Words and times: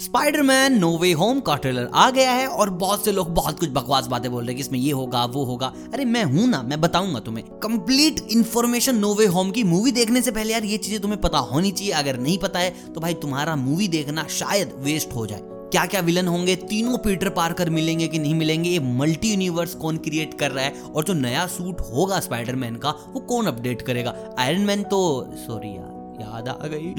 Spiderman 0.00 0.78
no 0.78 0.88
way 0.98 1.10
home 1.12 1.38
का 1.40 1.54
trailer 1.56 1.88
आ 1.94 2.10
गया 2.10 2.30
है 2.30 2.46
और 2.46 2.70
बहुत 2.70 3.04
से 3.04 3.12
लोग 3.12 3.28
बहुत 3.34 3.60
कुछ 3.60 3.68
बकवास 3.68 4.06
बातें 4.06 4.30
बोल 4.30 4.42
रहे 4.42 4.48
हैं 4.48 4.56
कि 4.56 4.60
इसमें 4.60 4.78
ये 4.78 4.92
होगा, 4.92 5.24
वो 5.24 5.44
होगा। 5.44 5.72
अरे 5.94 6.04
मैं 6.04 6.24
हूँ 6.24 6.46
ना, 6.48 6.62
मैं 6.62 6.80
बताऊँगा 6.80 7.20
तुम्हें। 7.20 7.46
Complete 7.62 8.20
information 8.30 8.96
no 8.96 9.14
way 9.14 9.26
home 9.26 9.50
की 9.50 9.64
मूवी 9.64 9.92
देखने 9.92 10.22
से 10.22 10.30
पहले 10.30 10.52
यार 10.52 10.64
ये 10.64 10.78
चीज़ें 10.78 11.00
तुम्हें 11.00 11.20
पता 11.20 11.38
होनी 11.38 11.70
चाहिए। 11.70 11.92
अगर 11.92 12.18
नहीं 12.18 12.38
पता 12.38 12.58
है 12.58 12.70
तो 12.94 13.00
भाई 13.00 13.14
तुम्हारा 13.14 13.56
मूवी 13.56 13.88
देखना 13.88 14.26
शायद 14.30 14.72
वेस्ट 14.78 15.14
हो 15.14 15.26
जाए। 15.26 15.40
क्या 15.44 15.86
क्या 15.86 16.00
विलन 16.00 16.28
होंगे? 16.28 16.56
तीनों 16.56 16.98
पीटर 16.98 17.28
पार्कर 17.28 17.70
मिलेंगे 17.70 18.08
कि 18.08 18.18
नहीं 18.18 18.34
मिलेंगे? 18.34 18.70
ये 18.70 18.80
मल्टी 18.98 19.30
यूनिवर्स 19.30 19.74
कौन 19.74 19.96
क्रिएट 19.96 20.34
कर 20.34 20.50
रहा 20.50 20.64
है? 20.64 20.72
और 20.94 21.04
जो 21.04 21.14
नया 21.14 21.46
सूट 21.46 21.80
होगा 21.94 22.20
स्पाइडरमैन 22.20 22.76
का, 22.76 22.90
वो 22.90 23.20
कौन 23.20 23.46
अपडेट 23.46 23.82
करेगा? 23.82 24.14
आयरन 24.38 24.60
मैन 24.60 24.82
तो 24.82 25.00
सॉरी 25.36 25.68
यार, 25.68 26.18
याद 26.20 26.48
आ 26.48 26.66
गई। 26.66 26.94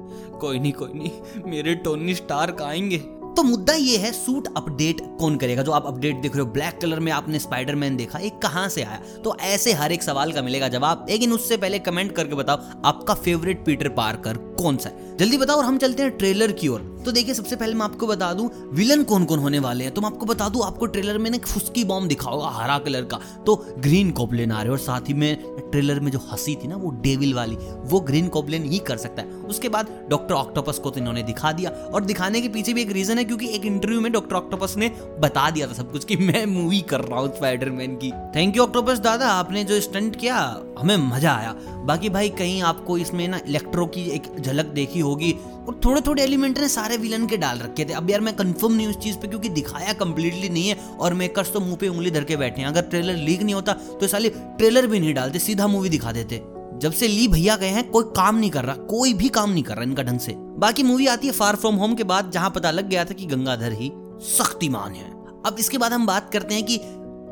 कोई 0.40 0.58
नहीं 0.58 0.72
कोई 0.72 0.92
नहीं। 0.94 1.10
मेरे 1.50 1.74
टोनी 1.74 2.14
स्टार 2.14 2.56
आएँगे। 2.62 2.98
तो 3.36 3.42
मुद्दा 3.42 3.72
ये 3.72 3.96
है, 3.96 4.12
सूट 4.12 4.48
अपडेट 4.56 5.18
कौन 5.18 5.36
करेगा? 5.36 5.62
जो 5.62 5.72
आप 5.72 5.86
अपडेट 5.86 6.16
देख 6.16 6.36
रहे 6.36 6.44
हो, 6.44 6.50
ब्लैक 6.50 6.78
कलर 6.80 7.00
में 7.00 7.12
आपने 7.12 7.38
स्पाइडरमैन 7.38 7.96
देखा, 7.96 8.18
ये 8.18 8.30
कहाँ 8.30 8.68
से 8.68 8.82
आया? 8.82 9.02
तो 9.24 9.36
ऐसे 9.40 9.72
हर 9.72 9.92
एक 9.92 10.02
सवाल 10.02 10.32
का 10.32 10.42
मिलेगा 10.42 10.68
जवाब। 10.68 11.06
लेकिन 11.10 11.32
उससे 11.32 11.56
पहले 11.56 11.78
कमेंट 11.78 12.12
करके 12.12 12.34
बताओ, 12.34 12.82
आपका 12.84 13.14
फेवरेट 13.14 13.64
पीटर 13.64 13.88
पार्कर 13.88 14.36
कौन 14.36 14.76
सा 14.76 14.88
है? 14.88 15.16
जल्दी 15.16 15.38
बताओ 15.38 15.56
और 15.56 15.64
हम 15.64 15.78
चलते 15.78 16.02
हैं 16.02 16.18
ट्रेलर 16.18 16.52
की 16.52 16.68
ओर। 16.68 16.95
तो 17.06 17.12
देखिए, 17.12 17.34
सबसे 17.34 17.56
पहले 17.56 17.74
मैं 17.74 17.84
आपको 17.84 18.06
बता 18.06 18.32
दूँ 18.32 18.50
विलन 18.72 19.02
कौन 19.02 19.24
कौन 19.24 19.38
होने 19.38 19.58
वाले 19.58 19.84
हैं? 19.84 19.94
तो 19.94 20.00
मैं 20.00 20.08
आपको 20.08 20.26
बता 20.26 20.48
दूँ, 20.48 20.64
आपको 20.64 20.86
ट्रेलर 20.86 21.18
में 21.18 21.30
एक 21.30 21.46
फुस्की 21.46 21.84
बॉम्ब 21.84 22.08
दिखाओगा 22.08 22.48
हरा 22.48 22.78
कलर 22.78 23.02
का। 23.02 23.20
तो 23.46 23.66
ग्रीन 23.78 24.10
कॉपलेन 24.10 24.52
आ 24.52 24.62
रहे 24.62 24.70
और 24.70 24.78
साथ 24.78 25.00
ही 25.00 25.14
में 25.14 25.42
ट्रेलर 25.70 26.00
में 26.00 26.12
जो 26.12 26.18
हँसी 26.18 26.54
थी 26.54 26.68
ना, 26.68 26.76
वो 26.76 26.90
डेविल 26.90 27.34
वाली, 27.34 27.56
वो 27.84 28.00
ग्रीन 28.00 28.28
कॉपलेन 28.28 28.64
ही 28.64 28.78
कर 28.78 28.96
सकता 28.96 29.22
है। 29.22 29.28
उसके 29.28 29.68
बाद 29.68 30.06
डॉक्टर 30.10 30.34
ऑक्टोपस 30.34 30.78
को 30.78 30.90
तो 30.90 31.00
इन्होंने 31.00 31.22
दिखा 31.22 31.52
दिया। 31.52 31.70
और 31.70 32.04
दिखाने 32.04 32.40
के 32.40 32.48
पीछे 32.48 32.72
भी 32.72 32.82
एक 32.82 32.92
रीजन 32.92 33.18
है, 33.18 33.24
क्योंकि 33.24 33.48
एक 33.48 33.64
इंटरव्यू 33.64 34.00
में 34.00 34.12
डॉक्टर 34.12 34.36
ऑक्टोपस 34.36 34.74
ने 34.76 34.88
बता 35.20 35.50
दिया 35.50 35.66
था 35.66 35.72
सब 35.72 35.92
कुछ 35.92 36.04
कि 36.04 36.16
मैं 36.16 36.46
मूवी 36.46 36.80
कर 36.80 37.00
रहा 37.00 37.20
हूँ 37.20 37.36
स्पाइडरमैन 37.36 37.96
की। 37.96 38.12
थैंक 38.36 38.56
यू 38.56 38.62
ऑक्टोपस 38.62 38.98
दादा, 38.98 39.28
आपने 39.28 39.64
जो 39.64 39.80
स्टंट 39.80 40.16
किया 40.16 40.62
हमें 40.78 40.96
मज़ा 40.98 41.32
आया। 41.32 41.52
बाकी 41.86 42.08
भाई, 42.08 42.28
कहीं 42.30 42.62
आपको 42.62 42.96
इसमें 42.98 43.26
ना 43.28 43.40
इलेक्ट्रो 43.48 43.86
की 43.86 44.02
एक 44.10 44.22
झलक 44.40 44.66
देखी 44.74 45.00
होगी 45.00 45.32
और 45.68 45.80
थोड़े 45.84 46.00
थोड़े 46.00 46.22
एलिमेंट 46.22 46.58
ने 46.58 46.68
सारे 46.68 46.96
विलन 46.96 47.26
के 47.26 47.36
डाल 47.36 47.58
रखे 47.58 47.84
थे। 47.84 47.92
अब 47.92 48.10
यार 48.10 48.20
मैं 48.20 48.34
कंफर्म 48.36 48.72
नहीं 48.72 48.86
उस 48.86 48.98
चीज़ 48.98 49.16
पे 49.16 49.28
क्योंकि 49.28 49.48
दिखाया 49.50 49.92
कंप्लीटली 49.94 50.48
नहीं 50.48 50.68
है 50.68 50.76
और 51.00 51.14
मेकर्स 51.14 51.52
तो 51.52 51.60
मुँह 51.60 51.76
पे 51.76 51.88
उंगली 51.88 52.10
धर 52.10 52.24
के 52.24 52.36
बैठे 52.36 52.60
हैं। 52.60 52.68
अगर 52.68 52.82
ट्रेलर 52.82 53.16
लीक 53.16 53.42
नहीं 53.42 53.54
होता 53.54 53.72
तो 53.72 54.06
साले 54.06 54.28
ट्रेलर 54.28 54.86
भी 54.86 55.00
नहीं 55.00 55.14
डालते, 55.14 55.38
सीधा 55.38 55.66
मूवी 55.66 55.88
दिखा 55.88 56.12
देते। 56.12 56.42
जब 56.78 56.92
से 56.92 57.08
ली 57.08 57.26
भैया 57.28 57.56
गए 57.56 57.68
हैं, 57.68 57.88
कोई 57.90 58.04
काम 58.16 58.36
नहीं 58.36 58.50
कर 58.50 58.64
रहा, 58.64 58.74
कोई 58.76 59.12
भी 59.14 59.28
काम 59.28 59.50
नहीं 59.50 59.62
कर 59.62 59.74
रहा 59.74 59.84
इनका 59.84 60.02
ढंग 60.02 60.18
से। 60.18 60.34
बाकी 60.36 60.82
मूवी 60.82 61.06
आती 61.06 61.26
है 61.26 61.32
फार 61.32 61.56
फ्रॉम 61.56 61.74
होम 61.74 61.94
के 61.94 62.04
बाद, 62.04 62.30
जहाँ 62.30 62.50
पता 62.50 62.70
लग 62.70 62.88
गया 62.88 63.04
था 63.04 63.14
कि 63.14 63.26
गंगाधर 63.26 63.72
ही 63.72 63.88
शक्तिमान 64.26 64.92
है। 64.92 65.10
अब 65.46 65.56
इसके 65.58 65.78
बाद 65.78 65.92
हम 65.92 66.06
बात 66.06 66.30
करते 66.32 66.54
हैं 66.54 66.64
कि 66.64 66.76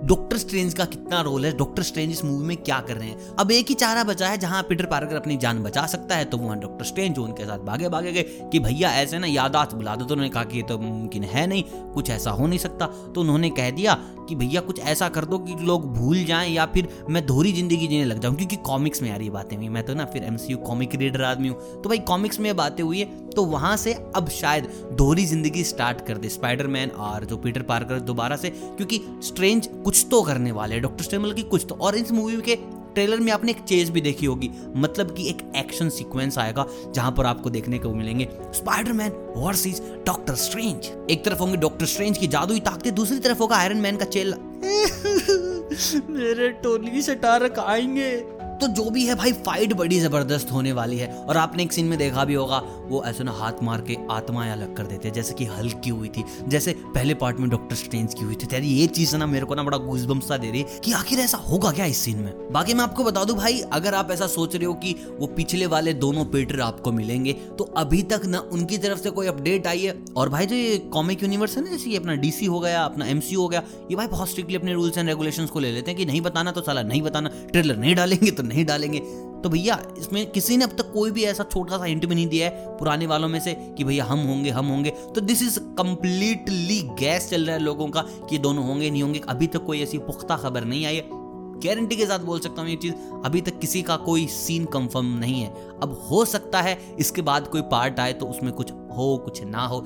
डॉक्टर 0.05 0.37
स्ट्रेंज 0.37 0.75
का 0.75 0.85
कितना 0.85 1.21
रोल 1.21 1.45
है, 1.47 1.53
डॉक्टर 1.57 1.83
स्ट्रेंज 1.83 2.11
इस 2.13 2.23
मूवी 2.25 2.47
में 2.47 2.57
क्या 2.57 2.79
कर 2.81 2.97
रहे 2.97 3.09
हैं? 3.09 3.35
अब 3.39 3.51
एक 3.51 3.69
ही 3.69 3.75
चारा 3.75 4.03
बचा 4.05 4.29
है 4.29 4.39
जहाँ 4.39 4.63
पीटर 4.63 4.87
पार्कर 4.87 5.17
अपनी 5.17 5.37
जान 5.37 5.63
बचा 5.63 5.87
सकता 5.87 6.17
है 6.17 6.25
तो 6.25 6.39
वहाँ 6.39 6.59
डॉक्टर 6.61 6.85
स्ट्रेंज 6.85 7.19
उनके 7.19 7.45
साथ 7.45 7.59
भागे 7.59 7.89
भागे 7.89 8.13
गए 8.13 8.23
कि 8.53 8.59
भैया 8.59 8.91
ऐसे 8.93 9.19
ना 9.19 9.27
यादाश्त 9.27 9.75
बुला 9.75 9.95
दो 9.97 10.05
तो 10.05 10.15
उन्होंने 10.15 10.31
कहा 10.31 10.45
कि 10.45 10.57
ये 10.57 10.63
तो 10.63 10.79
मुमकिन 10.79 11.25
है 11.25 11.47
नहीं, 11.47 11.63
कुछ 11.95 12.11
ऐसा 12.11 12.31
हो 12.31 12.47
नहीं 12.47 12.59
सकता। 12.59 12.87
तो 12.87 13.21
उन्होंने 13.21 13.51
कह 13.51 13.71
दिया 13.71 13.95
कि 14.29 14.35
भैया 14.35 14.61
कुछ 14.63 14.81
ऐसा 14.81 15.09
कर 15.09 15.25
दो 15.25 15.39
कि 15.39 15.55
लोग 15.61 15.93
भूल 15.95 16.25
जाएँ 16.25 16.51
या 16.51 16.67
फिर 16.67 16.89
मैं 17.11 17.25
दोहरी 17.27 17.53
ज़िंदगी 17.53 17.87
जीने 17.87 18.05
लग 18.05 18.19
जाऊँ, 18.19 18.37
क्योंकि 18.37 18.57
कॉमिक्स 18.65 19.03
में 19.03 19.09
यार 19.11 19.23
ये 19.23 19.31
बातें 19.31 19.57
हुई। 19.57 19.69
मैं 19.69 19.83
तो 19.87 19.95
ना 19.95 20.05
फिर 20.05 20.25
एमसीयू 20.25 20.59
कॉमिक 20.59 20.95
रीडर 20.95 21.23
आदमी 21.25 21.49
हूँ। 21.49 21.83
तो 21.83 21.89
भाई 21.89 21.99
कॉमिक्स 22.05 22.41
में 22.41 22.55
बातें 22.57 22.83
हुई 22.85 23.01
है 23.01 23.23
तो 23.31 23.45
वहाँ 23.47 23.77
से 23.77 23.93
अब 24.17 24.29
शायद 24.31 24.69
दोहरी 24.93 25.25
ज़िंदगी 25.27 25.65
स्टार्ट 25.65 26.07
कर 26.07 26.19
दे 26.19 26.29
स्पाइडरमैन 26.29 26.91
और 26.91 27.25
जो 27.25 27.37
पीटर 27.37 27.63
पार्कर 27.65 28.01
दोबारा 28.03 28.37
से, 28.37 28.51
क्योंकि 28.51 29.01
स्ट्रेंज 29.25 29.69
कुछ 29.75 30.07
तो 30.11 30.23
करने 30.23 30.53
वाले 30.53 30.81
डॉक्टर 30.81 31.05
स्टेमल 31.05 31.33
की 31.33 31.43
कुछ 31.45 31.67
तो। 31.69 31.75
और 31.77 31.97
इस 31.97 32.13
मूवी 32.13 32.41
के 32.43 32.59
ट्रेलर 32.95 33.21
में 33.21 33.33
आपने 33.33 33.51
एक 33.51 33.61
चेज 33.61 33.91
भी 33.91 34.01
देखी 34.01 34.27
होगी 34.27 34.51
मतलब 34.77 35.15
कि 35.15 35.29
एक 35.29 35.53
एक्शन 35.57 35.89
सीक्वेंस 35.89 36.39
आएगा 36.39 36.67
जहाँ 36.95 37.13
पर 37.13 37.27
आपको 37.27 37.51
देखने 37.51 37.79
को 37.79 37.95
मिलेंगे 37.95 38.29
स्पाइडरमैन 38.55 39.35
वर्सेस 39.37 39.83
डॉक्टर 40.07 40.35
स्ट्रेंज 40.35 41.11
एक 41.11 41.25
तरफ़ 41.25 41.39
होंगे 41.39 41.57
डॉक्टर 41.57 41.87
स्ट्रेंज 41.87 42.19
की 42.19 42.27
जादुई 42.27 42.61
ताकतें, 42.61 42.95
दूसरी 42.95 43.19
तरफ़ 43.19 43.39
होगा 43.39 43.57
आयरन 43.57 43.77
मैन 43.77 43.97
का 43.97 44.05
चेला। 44.05 44.37
मेरे 46.11 46.49
टोली 46.49 47.03
से 47.03 47.15
टारक 47.15 47.59
आएँगे। 47.59 48.34
तो 48.55 48.67
जो 48.67 48.89
भी 48.91 49.05
है 49.07 49.15
भाई 49.15 49.33
फाइट 49.45 49.73
बड़ी 49.73 49.99
ज़बरदस्त 50.01 50.53
होने 50.53 50.73
वाली 50.73 50.99
है। 50.99 51.09
और 51.09 51.37
आपने 51.37 51.63
एक 51.63 51.73
सीन 51.73 51.87
में 51.87 51.99
देखा 51.99 52.25
भी 52.25 52.35
होगा, 52.35 52.59
वो 52.89 53.03
ऐसे 53.05 53.25
ना 53.25 53.33
हाथ 53.33 53.63
मार 53.63 53.81
के 53.81 53.97
आत्माएँ 54.11 54.51
अलग 54.53 54.77
कर 54.77 54.87
देते 54.87 55.09
हैं, 55.09 55.15
जैसे 55.15 55.35
कि 55.35 55.45
हल्क 55.47 55.83
हुई 55.87 56.09
थी, 56.09 56.25
जैसे 56.49 56.73
पहले 56.95 57.15
पार्ट 57.15 57.37
में 57.37 57.49
डॉक्टर 57.51 57.77
स्ट्रेंज 57.77 58.15
की 58.15 58.25
हुई 58.25 58.35
थी। 58.35 58.47
तेरी 58.47 58.69
ये 58.69 58.87
चीज़ 58.89 59.17
ना 59.17 59.27
मेरे 59.27 59.47
को 59.47 59.55
ना 59.55 59.63
बड़ा 59.63 59.79
गुजबम 59.79 60.21
सा 60.21 60.37
दे 60.37 60.51
रही 60.51 60.61
है 60.61 60.81
कि 60.85 60.93
आखिर 60.93 61.19
ऐसा 61.19 61.39
होगा 61.41 61.71
क्या 61.71 61.85
इस 61.85 61.99
सीन 61.99 62.19
में? 62.19 62.33
बाकी 62.53 62.75
मैं 62.75 62.85
आपको 62.85 63.05
बता 63.05 63.25
दूँ 63.25 63.37
भाई, 63.37 63.61
अगर 63.73 63.95
आप 63.95 64.11
ऐसा 64.11 64.27
सोच 64.27 64.57
रहे 64.57 64.67
हो 64.67 64.75
कि 64.75 64.95
वो 65.19 65.27
पिछले 65.27 65.67
वाले 65.67 65.95
दोनों 65.95 66.25
पेटर 66.25 66.61
आपको 66.61 66.93
मिलेंगे 66.93 67.33
तो 67.59 67.65
अभी 67.77 68.03
तक 68.03 68.23
ना 68.27 68.39
उनकी 68.53 68.79
तरफ़ 68.79 68.99
से 68.99 69.11
कोई 69.11 69.27
अपडेट 69.27 69.67
आई 69.67 69.81
है। 69.81 69.95
और 70.17 70.29
भाई, 70.29 70.47
जो 70.47 70.57
ये 70.57 70.79
कॉमिक 70.93 71.23
यूनिवर्स 71.23 71.57
है 71.57 71.65
ना, 71.65 71.71
जैसे 71.71 71.97
अपना 71.97 72.15
डीसी 72.17 72.47
हो 72.47 72.61
गया, 72.61 72.85
अपना 72.85 73.07
एमसी 73.07 73.35
हो 73.35 73.49
गया, 73.49 73.63
ये 73.91 73.97
भाई 73.97 74.07
बहुत 74.07 74.31
स्ट्रिक्टली 74.31 74.57
अपने 74.57 74.73
रूल्स 74.73 74.99
एंड 74.99 75.09
रेगुलेशन 75.09 75.47
को 75.47 75.61
ले 75.61 75.71
लेते 75.73 75.91
हैं 75.91 75.99
कि 75.99 76.07
नहीं 76.07 76.21
बताना 76.21 76.53
तो 76.53 76.61
साला 76.61 76.83
नहीं 76.83 77.03
बताना 77.03 77.31
ट्रेलर 77.53 77.77
नहीं 77.77 77.95
डालेंगे 77.95 78.31
तो 78.31 78.43
नहीं 78.45 78.65
डालेंगे। 78.65 78.99
तो 79.45 79.49
भैया, 79.49 79.79
इसमें 79.99 80.31
किसी 80.31 80.57
ने 80.57 80.65
अब 80.65 80.71
तक 80.71 80.93
कोई 80.93 81.11
भी 81.11 81.25
ऐसा 81.25 81.45
छोटा 81.45 81.79
सा 81.79 81.85
हिंट 81.85 82.07
भी 82.07 82.15
नहीं 82.15 82.27
दिया 82.27 82.47
है 82.47 82.77
पुराने 82.79 83.07
वालों 83.07 83.29
में 83.29 83.39
से 83.41 83.55
कि 83.79 83.85
भैया, 83.85 84.05
हम 84.05 84.19
होंगे 84.19 84.51
हम 84.51 84.67
होंगे। 84.67 84.91
तो 85.15 85.21
दिस 85.21 85.43
इज़ 85.43 85.59
कंप्लीटली 85.79 86.81
गैस 86.99 87.29
चल 87.31 87.45
रहा 87.45 87.57
है 87.57 87.63
लोगों 87.63 87.89
का 87.89 88.05
कि 88.31 88.39
दोनों 88.39 88.65
होंगे, 88.67 88.91
नहीं 88.91 89.03
होंगे। 89.03 89.21
अभी 89.29 89.47
तक 89.47 89.65
कोई 89.65 89.83
ऐसी 89.83 89.99
पुख्ता 89.99 90.37
खबर 90.37 90.65
नहीं 90.65 90.87
आई 90.87 90.97
है। 90.97 91.23
गारंटी 91.61 91.97
के 91.97 92.07
साथ 92.07 92.19
बोल 92.19 92.41
सकता 92.41 92.63
हूँ 92.63 92.71
ये 92.71 92.77
चीज़, 92.77 92.95
अभी 93.25 93.41
तक 93.41 93.59
किसी 93.59 93.83
का 93.83 93.97
कोई 93.97 94.27
सीन 94.27 94.65
कंफर्म 94.65 95.07
नहीं 95.19 95.41
है। 95.43 95.53
अब 95.83 95.93
हो 96.11 96.25
सकता 96.25 96.61
है 96.61 96.79
इसके 96.99 97.23
बाद 97.23 97.49
कोई 97.49 97.63
पार्ट 97.63 98.01
आए 98.01 98.13
तो 98.13 98.27
उसमें 98.27 98.53
कुछ 98.53 98.73
हो, 98.73 99.17
कुछ 99.25 99.43
ना 99.45 99.67
हो। 99.67 99.79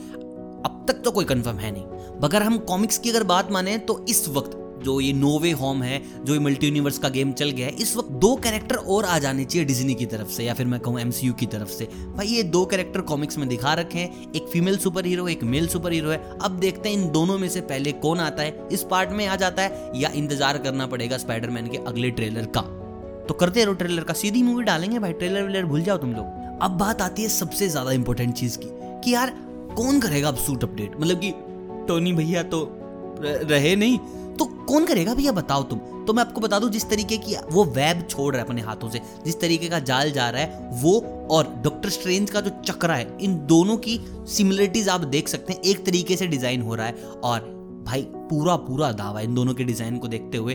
अब 0.59 0.85
तक 0.89 1.03
तो 1.05 1.11
कोई 1.11 1.25
कंफर्म 1.25 1.57
है 1.57 1.71
नहीं। 1.73 1.85
अगर 2.25 2.43
हम 2.43 2.59
कॉमिक्स 2.59 2.99
की 2.99 3.11
अगर 3.11 3.25
बात 3.25 3.51
माने 3.53 3.77
तो 3.79 4.05
इस 4.09 4.29
वक्त 4.29 4.57
जो 4.79 4.99
ये 5.01 5.13
नोवे 5.13 5.51
होम 5.53 5.83
है, 5.83 6.03
जो 6.25 6.33
ये 6.33 6.39
मल्टी 6.41 6.67
यूनिवर्स 6.67 6.99
का 6.99 7.09
गेम 7.09 7.33
चल 7.33 7.51
गया 7.51 7.67
है, 7.67 7.73
इस 7.75 7.97
वक्त 7.97 8.11
दो 8.19 8.35
कैरेक्टर 8.37 8.77
और 8.77 9.05
आ 9.05 9.19
जाने 9.19 9.45
चाहिए 9.45 9.67
डिज्नी 9.67 9.95
की 9.95 10.07
तरफ़ 10.07 10.29
से 10.29 10.45
या 10.45 10.55
फिर 10.55 10.67
मैं 10.67 10.81
कहूँ 10.81 11.01
एमसीयू 11.01 11.33
की 11.33 11.47
तरफ़ 11.47 11.69
से। 11.69 11.85
भाई, 11.85 12.27
ये 12.27 12.43
दो 12.45 12.65
कैरेक्टर 12.67 13.01
कॉमिक्स 13.03 13.39
में 13.39 13.49
दिखा 13.49 13.75
रखे 13.75 13.99
हैं, 13.99 14.33
एक 14.33 14.49
फीमेल 14.49 14.79
सुपर 14.79 15.07
हीरो 15.07 15.29
एक 15.29 15.43
मेल 15.45 15.69
सुपर 15.69 15.93
हीरो 15.93 16.11
है। 16.11 16.19
अब 16.39 16.59
देखते 16.61 16.89
हैं 16.89 16.97
इन 16.97 17.11
दोनों 17.13 17.39
में 17.39 17.49
से 17.49 17.61
पहले 17.63 17.93
कौन 17.99 18.21
आता 18.21 18.43
है, 18.43 18.69
इस 18.73 18.83
पार्ट 18.91 19.11
में 19.11 19.27
आ 19.27 19.37
जाता 19.37 19.63
है 19.63 19.91
या 19.97 20.11
इंतज़ार 20.15 20.59
करना 20.59 20.87
पड़ेगा 20.87 21.19
स्पाइडरमैन 21.19 21.67
के 21.67 21.79
अगले 21.79 22.11
ट्रेलर 22.11 22.47
का। 22.57 22.61
तो 23.29 23.35
करते 23.35 23.65
रहो 23.65 23.75
ट्रेलर 23.75 24.05
का, 24.05 24.15
सीधी 24.15 24.43
मूवी 24.43 24.65
डालेंगे 24.65 24.99
भाई 24.99 25.13
ट्रेलर 25.15 25.43
वेलर 25.43 25.65
भूल 25.65 25.83
जाओ 25.83 25.99
तुम 25.99 26.13
लोग। 26.13 26.61
अब 26.63 26.79
बात 26.79 27.03
आती 27.03 27.23
है 27.23 27.29
सबसे 27.31 27.69
ज़्यादा 27.69 27.93
इंपॉर्टेंट 27.93 28.35
चीज़ 28.35 28.59
की, 28.59 28.69
कि 29.05 29.15
यार 29.15 29.35
कौन 29.77 30.01
करेगा 30.01 30.29
अब 30.29 30.37
सूट 30.37 30.65
अपडेट 30.65 30.97
मतलब 31.01 31.21
कि 31.21 31.33
टोनी 31.89 32.13
भैया 32.13 32.43
तो 32.45 32.65
रहे 33.21 33.75
नहीं। 33.77 33.99
तो 34.39 34.45
कौन 34.45 34.85
करेगा 34.87 35.15
भैया? 35.15 35.33
बताओ 35.33 35.63
तुम। 35.63 35.79
तो 36.07 36.13
मैं 36.13 36.23
आपको 36.23 36.41
बता 36.41 36.59
दूँ, 36.59 36.69
जिस 36.71 36.89
तरीके 36.91 37.17
की 37.17 37.35
वो 37.51 37.65
वेब 37.67 38.07
छोड़ 38.11 38.33
रहा 38.33 38.43
है 38.43 38.49
अपने 38.49 38.63
हाथों 38.63 38.89
से, 38.91 39.01
जिस 39.25 39.41
तरीके 39.41 39.69
का 39.69 39.79
जाल 39.81 40.11
जा 40.11 40.29
रहा 40.31 40.43
है, 40.43 40.71
वो 40.75 41.01
और 41.31 41.55
डॉक्टर 41.65 41.89
स्ट्रेंज 41.91 42.31
का 42.31 42.41
जो 42.41 42.51
चक्रा 42.65 42.95
है, 42.95 43.17
इन 43.21 43.37
दोनों 43.47 43.77
की 43.77 44.01
सिमिलरिटीज 44.29 44.89
आप 44.89 45.01
देख 45.07 45.29
सकते 45.29 45.53
हैं। 45.53 45.61
एक 45.63 45.85
तरीके 45.87 46.17
से 46.17 46.27
डिज़ाइन 46.27 46.63
हो 46.63 46.75
रहा 46.75 46.87
है 46.87 47.11
और 47.25 47.57
भाई 47.87 48.03
पूरा 48.03 48.57
पूरा 48.59 48.93
दावा 48.93 49.21
इन 49.21 49.35
दोनों 49.35 49.55
के 49.55 49.65
डिज़ाइन 49.65 49.99
को 49.99 50.09
देखते 50.09 50.39
हुए। 50.39 50.55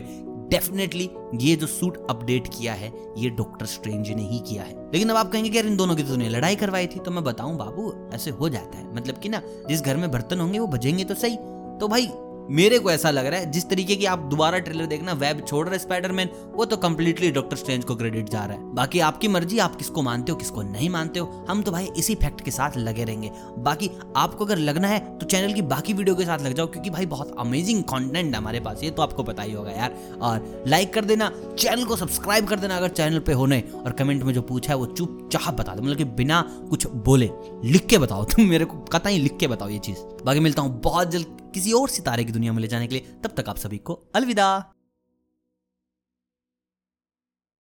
डेफिनेटली 0.50 1.08
ये 1.40 1.54
जो 1.56 1.66
सूट 1.66 1.96
अपडेट 2.10 2.48
किया 2.48 2.72
है, 2.72 2.92
ये 3.18 3.30
डॉक्टर 3.30 3.66
स्ट्रेंज 3.66 4.08
ने 4.08 4.22
ही 4.22 4.38
किया 4.40 4.62
है। 4.62 4.74
लेकिन 4.92 5.08
अब 5.08 5.16
आप 5.16 5.30
कहेंगे 5.32 5.50
कि 5.50 5.56
यार 5.56 5.66
इन 5.66 5.76
दोनों 5.76 5.96
की 5.96 6.02
तो 6.02 6.16
लड़ाई 6.18 6.56
करवाई 6.56 6.86
थी 6.86 7.00
तो 7.00 7.10
मैं 7.10 7.24
बताऊँ 7.24 7.56
बाबू, 7.56 7.92
ऐसे 8.14 8.30
हो 8.30 8.48
जाता 8.48 8.78
है। 8.78 8.94
मतलब 8.96 9.18
कि 9.18 9.28
ना, 9.28 9.42
जिस 9.68 9.82
घर 9.82 9.96
में 9.96 10.10
बर्तन 10.10 10.40
होंगे, 10.40 10.58
वो 10.58 10.66
बजेंगे 10.66 11.04
तो 11.04 11.14
सही। 11.14 11.36
तो 11.80 11.88
भाई 11.88 12.06
मेरे 12.50 12.78
को 12.78 12.90
ऐसा 12.90 13.10
लग 13.10 13.26
रहा 13.26 13.40
है, 13.40 13.50
जिस 13.50 13.68
तरीके 13.68 13.96
की 13.96 14.04
आप 14.04 14.18
दोबारा 14.20 14.58
ट्रेलर 14.58 14.86
देखना 14.86 15.12
वेब 15.12 15.44
छोड़ 15.48 15.68
रहे 15.68 15.78
स्पाइडरमैन 15.78 16.28
वो 16.54 16.64
तो 16.64 16.76
कंप्लीटली 16.76 17.30
डॉक्टर 17.30 17.56
स्ट्रेंज 17.56 17.84
को 17.84 17.94
क्रेडिट 17.96 18.28
जा 18.28 18.44
रहा 18.44 18.56
है। 18.56 18.74
बाकी 18.74 19.00
आपकी 19.00 19.28
मर्ज़ी, 19.28 19.58
आप 19.58 19.76
किसको 19.76 20.02
मानते 20.02 20.32
हो, 20.32 20.38
किसको 20.38 20.62
नहीं 20.62 20.88
मानते 20.90 21.20
हो, 21.20 21.44
हम 21.48 21.62
तो 21.62 21.72
भाई 21.72 21.88
इसी 21.96 22.14
फैक्ट 22.14 22.40
के 22.40 22.50
साथ 22.50 22.76
लगे 22.76 23.04
रहेंगे। 23.04 23.30
बाकी 23.58 23.90
आपको 24.16 24.44
अगर 24.44 24.58
लगना 24.58 24.88
है 24.88 24.98
तो 25.18 25.26
चैनल 25.26 25.52
की 25.52 25.62
बाकी 25.64 25.92
वीडियो 25.92 26.16
के 26.16 26.24
साथ 26.24 26.38
लग 26.38 26.52
जाओ, 26.52 26.66
क्योंकि 26.66 26.90
भाई 26.90 27.06
बहुत 27.06 27.34
अमेजिंग 27.38 27.82
कॉन्टेंट 27.84 28.34
है 28.34 28.40
हमारे 28.40 28.60
पास, 28.60 28.82
ये 28.84 28.90
तो 28.90 29.02
आपको 29.02 29.22
पता 29.22 29.42
ही 29.42 29.52
होगा 29.52 29.70
यार। 29.70 29.94
और 30.22 30.64
लाइक 30.68 30.92
कर 30.94 31.04
देना 31.04 31.30
चैनल 31.58 31.84
को 31.84 31.96
सब्सक्राइब 31.96 32.46
कर 32.46 32.58
देना 32.58 32.76
अगर 32.76 32.88
चैनल 32.88 33.18
पे 33.18 33.32
होने 33.32 33.62
और 33.76 33.92
कमेंट 33.92 34.22
में 34.22 34.32
जो 34.34 34.42
पूछा 34.42 34.72
है, 34.72 34.78
वो 34.78 34.86
चुपचाप 34.86 35.54
बता 35.54 35.74
दो 35.74 35.82
मतलब 35.82 35.96
कि 35.96 36.04
बिना 36.04 36.40
कुछ 36.70 36.86
बोले, 36.86 37.30
लिख 37.64 37.86
के 37.86 37.98
बताओ। 37.98 38.24
तुम 38.34 38.44
मेरे 38.44 38.64
को 38.64 38.78
कता 38.92 39.08
ही 39.08 39.18
लिख 39.18 39.36
के 39.36 39.46
बताओ 39.46 39.68
ये 39.68 39.78
चीज़। 39.78 39.98
बाकी 40.24 40.40
मिलता 40.40 40.62
हूँ 40.62 40.80
बहुत 40.80 41.10
जल्द। 41.10 41.33
किसी 41.54 41.72
और 41.72 41.88
सितारे 41.88 42.24
की 42.24 42.32
दुनिया 42.32 42.52
में 42.52 42.62
ले 42.62 42.68
जाने 42.68 42.86
के 42.86 42.94
लिए, 42.94 43.14
तब 43.24 43.34
तक 43.36 43.48
आप 43.48 43.56
सभी 43.56 43.78
को 43.78 44.02
अलविदा। 44.14 44.73